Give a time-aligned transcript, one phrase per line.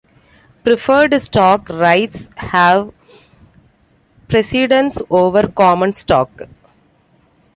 [0.63, 2.91] Preferred stock rights have
[4.27, 6.47] precedence over common stock.